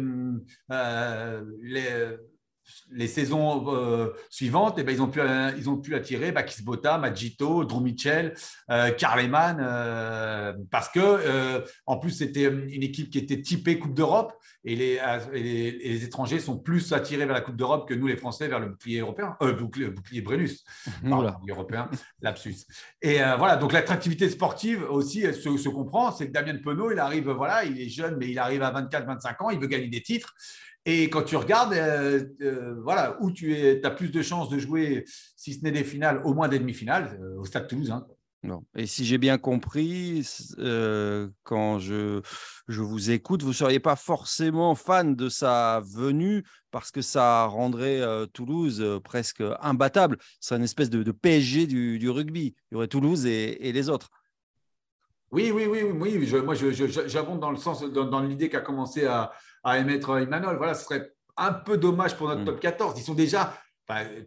[2.91, 5.21] les saisons euh, suivantes, eh ben, ils, ont pu,
[5.59, 8.35] ils ont pu attirer Bakis Botta, Magito, Drew Mitchell,
[8.71, 14.33] euh, Carleman, euh, parce que en plus c'était une équipe qui était typée Coupe d'Europe
[14.65, 15.01] et les,
[15.33, 18.69] les, étrangers sont plus attirés vers la Coupe d'Europe que nous les Français vers le
[18.69, 20.65] bouclier européen, bouclier, bouclier Brennus,
[21.49, 21.89] européen,
[22.23, 22.67] lapsus.
[23.03, 26.99] Et voilà, donc l'attractivité sportive aussi elle se, se comprend, c'est que Damien Penaud, il
[26.99, 30.03] arrive, voilà, il est jeune, mais il arrive à 24-25 ans, il veut gagner des
[30.03, 30.35] titres.
[30.85, 34.59] Et quand tu regardes, euh, euh, voilà, où tu es, as plus de chances de
[34.59, 35.05] jouer,
[35.37, 38.07] si ce n'est des finales, au moins des demi-finales, euh, au Stade Toulousain.
[38.45, 38.65] Non.
[38.77, 40.25] Et si j'ai bien compris,
[41.43, 42.23] quand je,
[42.69, 47.47] je vous écoute, vous ne seriez pas forcément fan de sa venue parce que ça
[47.47, 48.01] rendrait
[48.33, 50.19] Toulouse presque imbattable.
[50.39, 52.55] C'est une espèce de, PSG du, rugby.
[52.71, 54.09] Il y aurait Toulouse et, les autres.
[55.31, 56.27] Oui, oui, oui, oui.
[56.27, 60.57] Je, moi, j'abonde dans le sens, dans l'idée qu'a commencé à, à émettre Emmanuel.
[60.57, 62.47] Voilà, ce serait un peu dommage pour notre mm.
[62.47, 62.95] top 14.
[62.99, 63.55] Ils sont déjà,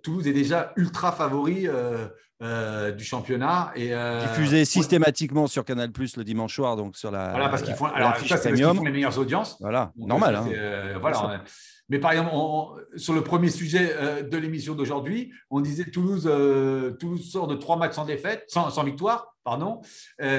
[0.01, 2.07] Toulouse est déjà ultra favori euh,
[2.41, 3.71] euh, du championnat.
[3.75, 7.29] Et, euh, Diffusé systématiquement sur Canal Plus le dimanche soir, donc sur la.
[7.29, 9.57] Voilà, parce qu'ils font, alors, ça, font les meilleures audiences.
[9.59, 10.35] Voilà, normal.
[10.35, 10.97] Hein.
[10.99, 11.43] voilà.
[11.89, 12.31] Mais par exemple,
[12.95, 16.23] sur le premier sujet de l'émission d'aujourd'hui, on disait Toulouse,
[16.99, 19.81] Toulouse sort de trois matchs sans défaite, sans, sans victoire, pardon,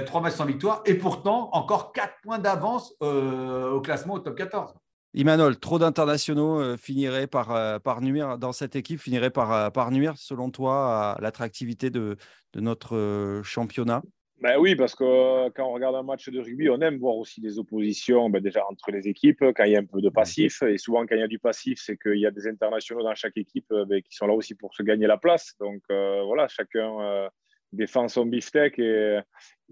[0.06, 4.72] trois matchs sans victoire, et pourtant encore quatre points d'avance au classement au top 14.
[5.14, 9.68] Imanol, trop d'internationaux euh, finiraient par, euh, par nuire dans cette équipe, finirait par, euh,
[9.68, 12.16] par nuire, selon toi, à l'attractivité de,
[12.54, 14.02] de, notre championnat?
[14.40, 17.40] Ben oui, parce que quand on regarde un match de rugby, on aime voir aussi
[17.40, 20.62] des oppositions ben déjà entre les équipes, quand il y a un peu de passif.
[20.62, 23.14] Et souvent, quand il y a du passif, c'est qu'il y a des internationaux dans
[23.14, 25.54] chaque équipe ben, qui sont là aussi pour se gagner la place.
[25.60, 27.28] Donc voilà, chacun
[27.72, 29.20] défend son beefsteak et,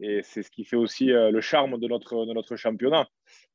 [0.00, 3.06] et c'est ce qui fait aussi le charme de notre, de notre championnat.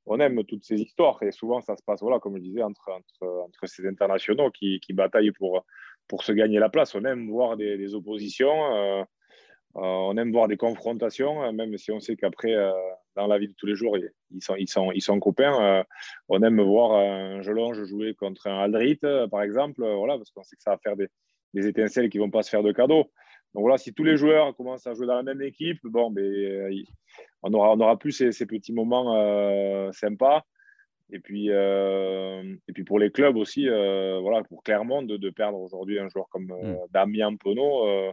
[0.06, 1.22] on aime toutes ces histoires.
[1.24, 4.94] Et souvent, ça se passe, voilà, comme je disais, entre, entre, ces internationaux qui, qui,
[4.94, 5.66] bataillent pour,
[6.08, 6.94] pour se gagner la place.
[6.96, 9.06] On aime voir des, oppositions.
[9.74, 12.56] on aime voir des confrontations, même si on sait qu'après,
[13.16, 15.84] dans la vie de tous les jours, ils sont, ils sont, ils sont copains.
[16.30, 19.00] on aime voir un Gelonge jouer contre un Aldrit,
[19.32, 21.08] par exemple, voilà, parce qu'on sait que ça va faire des,
[21.56, 23.10] des étincelles qui ne vont pas se faire de cadeaux.
[23.56, 26.26] Donc voilà, si tous les joueurs commencent à jouer dans la même équipe, bon, ben,
[26.26, 26.70] euh,
[27.42, 30.44] on, aura, on aura plus ces, petits moments euh, sympas.
[31.10, 36.00] Et puis, euh, et puis pour les clubs aussi, voilà, pour Clermont, de, perdre aujourd'hui
[36.00, 36.76] un joueur comme mm.
[36.92, 38.12] Damien Penaud,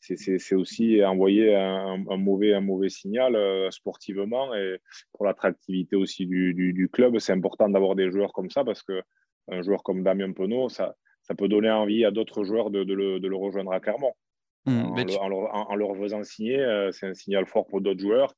[0.00, 3.38] c'est aussi envoyer un, mauvais, un mauvais signal
[3.70, 4.56] sportivement.
[4.56, 4.78] Et
[5.12, 9.62] pour l'attractivité aussi du, du, club, c'est important d'avoir des joueurs comme ça parce qu'un
[9.62, 13.20] joueur comme Damien Penaud, ça, ça peut donner envie à d'autres joueurs de, de, le,
[13.20, 14.14] de, le, rejoindre à Clermont.
[14.66, 18.34] Mmh, en, leur, faisant signer, euh, c'est un signal fort pour d'autres joueurs.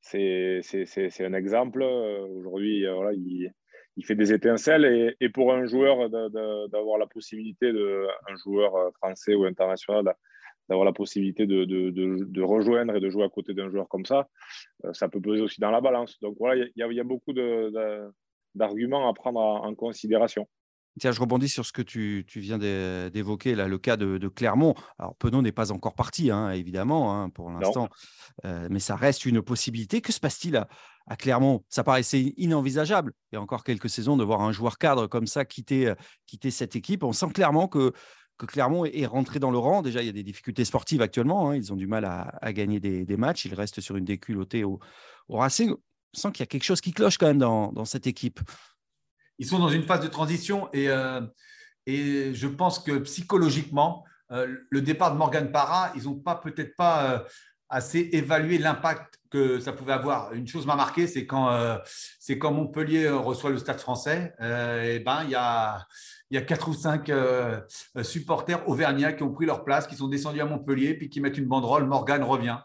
[0.00, 0.60] C'est
[1.20, 1.82] un exemple.
[1.82, 3.52] Euh, aujourd'hui, euh, voilà, il,
[3.96, 5.14] il, fait des étincelles.
[5.20, 10.12] Et, pour un joueur d'avoir la possibilité, de, un joueur français ou international,
[10.68, 14.28] d'avoir la possibilité de, de, rejoindre et de jouer à côté d'un joueur comme ça,
[14.92, 16.18] ça peut peser aussi dans la balance.
[16.20, 17.32] Donc voilà, il y, il y a beaucoup
[18.56, 20.48] d'arguments à prendre en considération.
[21.00, 24.74] Tiens, je rebondis sur ce que tu, viens d'évoquer, là, le cas de, Clermont.
[24.98, 27.88] Alors, Penaud n'est pas encore parti, hein, évidemment, hein, pour l'instant,
[28.44, 30.02] euh, mais ça reste une possibilité.
[30.02, 31.64] Que se passe-t-il à, Clermont?
[31.70, 35.26] Ça paraissait inenvisageable, il y a encore quelques saisons, de voir un joueur cadre comme
[35.26, 35.94] ça quitter, euh,
[36.26, 37.04] quitter cette équipe.
[37.04, 37.92] On sent clairement que,
[38.36, 39.80] que Clermont est rentré dans le rang.
[39.80, 41.50] Déjà, il y a des difficultés sportives actuellement.
[41.50, 41.56] Hein.
[41.56, 43.46] ils ont du mal à, gagner des, matchs.
[43.46, 44.78] Ils restent sur une déculottée au,
[45.28, 45.70] au Racing.
[45.70, 48.40] On sent qu'il y a quelque chose qui cloche quand même dans, dans cette équipe
[49.42, 51.20] ils sont dans une phase de transition et, euh,
[51.88, 57.10] je pense que psychologiquement, euh, le départ de Morgan Parra, ils n'ont pas peut-être pas
[57.10, 57.18] euh,
[57.72, 60.32] assez évalué l'impact que ça pouvait avoir.
[60.32, 61.78] Une chose m'a marqué, c'est quand,
[62.28, 65.86] quand Montpellier reçoit le Stade français, et ben, il y a
[66.38, 67.60] y quatre ou cinq euh,
[67.96, 71.20] euh, supporters auvergnats qui ont pris leur place, qui sont descendus à Montpellier, puis qui
[71.20, 71.84] mettent une banderole.
[71.84, 72.58] Morgan revient.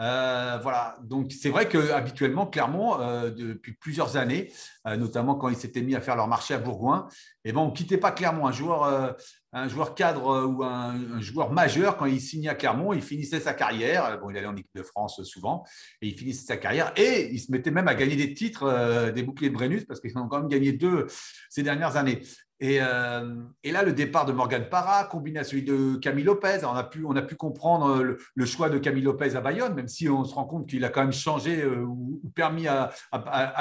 [0.00, 0.96] Euh, voilà.
[1.02, 2.96] Donc c'est vrai que habituellement, Clermont,
[3.30, 4.52] depuis plusieurs années,
[4.84, 7.08] notamment quand ils s'étaient mis à faire leur marché à Bourgoin,
[7.44, 8.46] et eh ben, on ne quittait pas Clermont.
[8.46, 9.16] Un joueur,
[9.52, 13.54] un joueur cadre ou un, joueur majeur, quand il signait à Clermont, il finissait sa
[13.54, 14.18] carrière.
[14.20, 15.64] Bon, il allait en équipe de France souvent,
[16.02, 16.92] et il finissait sa carrière.
[16.96, 20.16] Et il se mettait même à gagner des titres, des boucliers de Brennus, parce qu'ils
[20.18, 21.06] ont quand même gagné deux
[21.48, 22.22] ces dernières années.
[22.62, 26.74] Euh, et, là, le départ de Morgan Parra, combiné à celui de Camille Lopez, on
[26.74, 28.02] a pu, on a pu comprendre
[28.34, 30.88] le, choix de Camille Lopez à Bayonne, même si on se rend compte qu'il a
[30.88, 32.90] quand même changé euh, ou, permis à,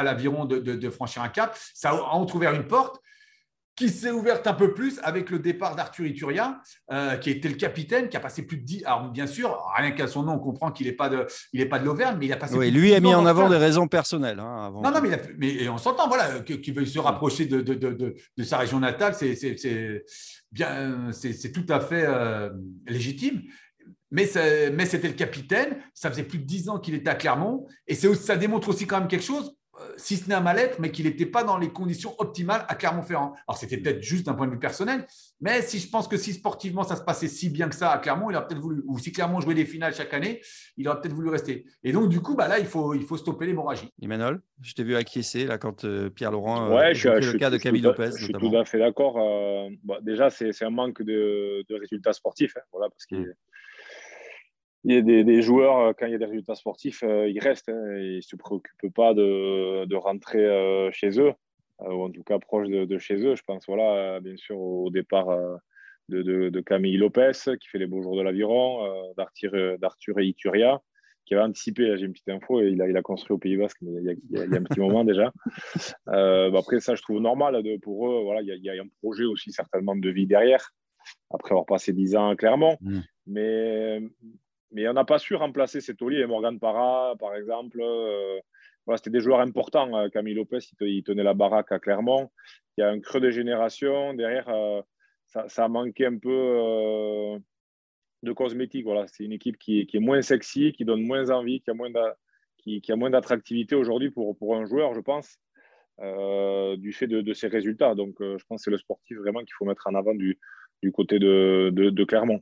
[0.04, 1.58] l'aviron de, franchir un cap.
[1.74, 3.02] Ça a ouvert une porte
[3.78, 6.60] qui s'est ouverte un peu plus avec le départ d'Arthur Ituria,
[6.92, 8.84] euh, qui était le capitaine, qui a passé plus de 10.
[8.86, 11.78] Alors, bien sûr, rien qu'à son nom, on comprend qu'il n'est pas de, il pas
[11.78, 12.58] de l'Auvergne, mais il a passé.
[12.58, 14.40] Oui, lui a mis en avant des raisons personnelles.
[14.40, 18.16] Hein, non, non, mais, mais on s'entend, voilà, qu'il veut se rapprocher de, de, de,
[18.36, 20.02] de sa région natale, c'est
[20.52, 22.50] bien, c'est tout à fait euh,
[22.88, 23.44] légitime.
[24.10, 24.28] Mais,
[24.74, 27.94] mais c'était le capitaine, ça faisait plus de 10 ans qu'il était à Clermont, et
[27.94, 29.57] ça démontre aussi quand même quelque chose
[29.98, 33.34] si ce n'est un mal-être, mais qu'il n'était pas dans les conditions optimales à Clermont-Ferrand.
[33.48, 35.06] Alors, c'était peut-être juste d'un point de vue personnel,
[35.42, 37.98] mais si je pense que si sportivement ça se passait si bien que ça à
[37.98, 40.42] Clermont, il aurait peut-être voulu, ou si Clermont jouait des finales chaque année,
[40.78, 41.66] il aurait peut-être voulu rester.
[41.84, 43.90] Et donc, du coup, bah, là, il faut, il faut stopper l'hémorragie.
[44.02, 47.50] Emmanuel, je t'ai vu acquiescer là, quand euh, Pierre Laurent euh, ouais, je, le cas
[47.50, 48.12] de Camille Lopez.
[48.18, 49.18] Je suis tout à fait d'accord.
[50.02, 52.56] déjà, c'est un manque de, résultats sportifs.
[52.58, 53.20] Hein, voilà, parce qu'il.
[53.20, 53.34] Mm
[54.84, 57.40] il y a des, joueurs, euh, quand il y a des résultats sportifs, euh, ils
[57.40, 57.70] restent.
[57.70, 61.34] Hein, ils ne se préoccupent pas de, rentrer euh, chez eux,
[61.80, 63.36] ou en tout cas proche de, chez eux.
[63.36, 65.28] Je pense, voilà, bien sûr, au départ
[66.10, 70.82] de, Camille Lopez, qui fait les beaux jours de l'aviron, d'Arthur et Ituria,
[71.26, 73.58] qui avait anticipé, j'ai une petite info, et il a, il a construit au Pays
[73.58, 75.34] Basque, mais il y a, un petit moment déjà.
[76.08, 78.24] après, ça, je trouve normal de, pour eux.
[78.24, 80.72] Voilà, il y, a, un projet aussi certainement de vie derrière,
[81.30, 82.78] après avoir passé 10 ans clairement.
[82.80, 83.00] Mmh.
[83.28, 84.02] Mais
[84.72, 87.80] mais on n'a pas su remplacer cet et Morgan Parra, par exemple.
[87.82, 88.40] Euh,
[88.86, 89.96] voilà, C'était des joueurs importants.
[89.98, 92.30] Euh, Camille Lopez, il, tenait la baraque à Clermont.
[92.78, 94.14] Il y a un creux de génération.
[94.14, 94.82] Derrière, euh,
[95.26, 97.40] ça, a manqué un peu
[98.24, 98.86] de cosmétique.
[98.86, 99.08] Voilà.
[99.08, 101.92] C'est une équipe qui, est moins sexy, qui donne moins envie, qui a moins
[102.58, 105.38] qui, qui, a moins d'attractivité aujourd'hui pour, pour un joueur, je pense,
[106.78, 107.96] du fait de, ses résultats.
[107.96, 110.40] Donc, je pense que c'est le sportif vraiment qu'il faut mettre en avant du,
[110.82, 112.42] du côté de, de Clermont.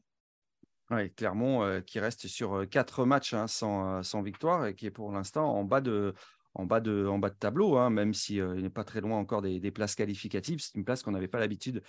[0.92, 4.76] Oui, Clermont euh, qui reste sur euh, quatre matchs hein, sans, euh, sans, victoire et
[4.76, 6.14] qui est pour l'instant en bas de,
[6.54, 9.18] en bas de, en bas de tableau, hein, même s'il il n'est pas très loin
[9.18, 10.60] encore des, des places qualificatives.
[10.60, 11.82] C'est une place qu'on n'avait pas l'habitude,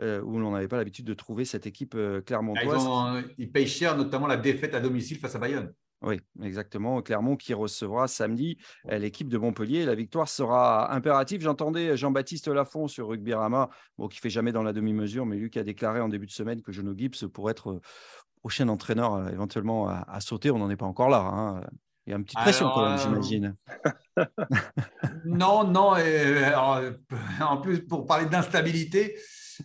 [0.00, 2.84] où l'on n'avait pas l'habitude de trouver cette équipe clermontoise.
[3.38, 5.72] Ils, ils, payent cher, notamment la défaite à domicile face à Bayonne.
[6.02, 7.00] Oui, exactement.
[7.00, 8.58] Clermont qui recevra samedi
[8.90, 9.86] euh, l'équipe de Montpellier.
[9.86, 11.40] La victoire sera impérative.
[11.40, 15.48] J'entendais Jean-Baptiste Lafont sur Rugby Rama, bon, qui fait jamais dans la demi-mesure, mais lui
[15.48, 17.80] qui a déclaré en début de semaine que Jono Gibbs pourrait être euh,
[18.40, 20.50] prochain entraîneur euh, éventuellement à, sauter.
[20.50, 21.20] On n'en est pas encore là.
[21.20, 21.62] Hein.
[22.06, 23.56] Il y a une petite pression quand même, j'imagine.
[25.24, 25.96] non, non.
[25.96, 26.54] Et,
[27.40, 29.16] en plus, pour parler d'instabilité,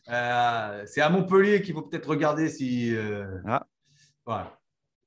[0.08, 2.96] c'est à Montpellier qu'il faut peut-être regarder si.
[3.46, 3.68] Ah.
[4.26, 4.61] Voilà.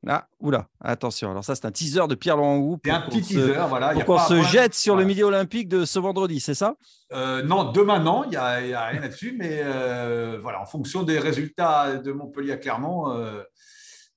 [0.07, 1.31] Ah, oula, attention.
[1.31, 2.79] Alors, ça, c'est un teaser de Pierre-Laurent.
[2.85, 3.93] C'est un petit teaser, voilà.
[3.95, 6.77] Pour qu'on se jette sur le midi olympique de ce vendredi, c'est ça?
[7.13, 9.35] Euh, Non, demain, non, il n'y a, rien là-dessus.
[9.39, 13.43] Mais euh, voilà, en fonction des résultats de Montpellier à Clermont, euh,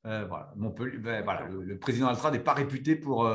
[0.03, 3.29] voilà, Montpellier, ben, voilà, le, président Altrad n'est pas réputé pour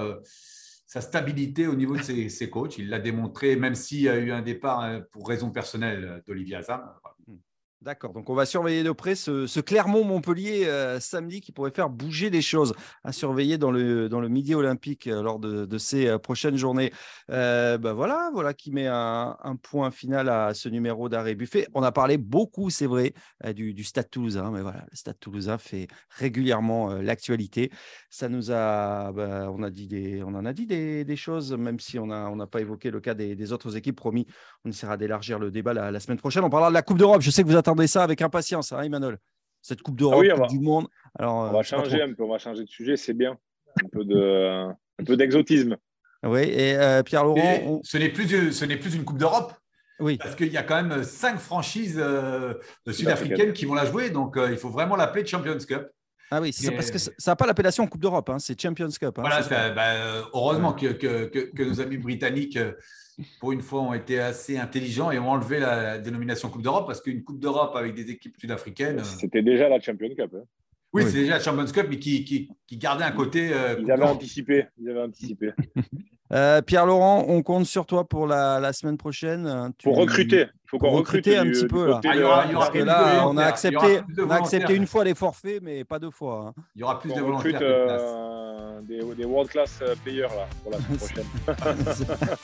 [0.86, 2.76] sa stabilité au niveau de ses, coachs.
[2.76, 6.82] Il l'a démontré, même s'il y a eu un départ pour raison personnelle d'Olivier Azam.
[7.82, 12.30] D'accord, donc on va surveiller de près ce, Clermont-Montpellier euh, samedi qui pourrait faire bouger
[12.30, 16.18] les choses à surveiller dans le, dans le Midi Olympique euh, lors de, ces euh,
[16.18, 16.92] prochaines journées.
[17.28, 21.66] Ben voilà, voilà qui met un, point final à ce numéro d'arrêt buffet.
[21.74, 23.14] On a parlé beaucoup, c'est vrai,
[23.54, 27.72] du, Stade Toulousain, mais voilà, le Stade Toulousain fait régulièrement l'actualité.
[28.10, 31.80] Ça nous a, bah, on, a dit des, on en a dit des, choses, même
[31.80, 33.96] si on n'a on pas évoqué le cas des, autres équipes.
[33.96, 34.26] Promis,
[34.64, 36.44] on essaiera d'élargir le débat la, la, semaine prochaine.
[36.44, 37.22] On parlera de la Coupe d'Europe.
[37.22, 39.18] Je sais que vous attendez attendez ça avec impatience, hein, Emmanuel
[39.62, 40.87] Cette Coupe d'Europe, ah du Monde.
[41.18, 43.38] Alors, on va euh, changer un peu, on va changer de sujet, c'est bien.
[43.82, 45.76] Un peu de, un peu d'exotisme.
[46.24, 47.80] Oui, et euh, Pierre Laurent.
[47.82, 49.54] Ce n'est plus, ce n'est plus une Coupe d'Europe.
[50.00, 50.18] Oui.
[50.18, 52.54] Parce qu'il y a quand même cinq franchises euh,
[52.90, 55.88] sud-africaines qui vont la jouer, donc il faut vraiment l'appeler Champions Cup.
[56.30, 59.18] Ah oui, c'est parce que ça n'a pas l'appellation Coupe d'Europe, hein, c'est Champions Cup.
[59.18, 62.58] Hein, voilà, bah, heureusement que, que, que, nos amis britanniques
[63.40, 67.00] pour une fois, ont été assez intelligents et ont enlevé la dénomination Coupe d'Europe parce
[67.00, 69.00] qu'une Coupe d'Europe avec des équipes sud-africaines.
[69.00, 70.35] Euh, C'était déjà la Champions Cup.
[70.35, 70.44] Hein.
[70.92, 73.50] Oui, c'est déjà la Champions Cup, mais qui, qui, qui gardait un côté.
[73.52, 74.66] Euh, ils avaient anticipé.
[74.78, 75.52] Ils avaient anticipé.
[76.35, 79.70] Euh, Pierre-Laurent, on compte sur toi pour la, la semaine prochaine.
[79.83, 80.46] Pour recruter.
[80.64, 81.87] Il faut qu'on recrute un petit peu.
[81.87, 82.00] Là.
[82.02, 84.87] Ah, il y aura, il y aura là, on a accepté, on a accepté une
[84.87, 86.55] fois les forfaits, mais pas deux fois.
[86.57, 86.62] Hein.
[86.74, 87.59] Il y aura plus de volontaires.
[87.61, 91.26] Euh, des, des world-class players là, pour la semaine
[91.57, 92.38] prochaine.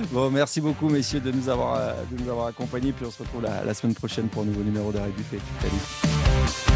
[0.10, 2.90] bon, merci beaucoup, messieurs, de nous avoir, de nous avoir accompagnés.
[2.90, 5.38] Puis on se retrouve la, la semaine prochaine pour un nouveau numéro d'Arrêt Buffet.
[5.60, 6.75] Salut.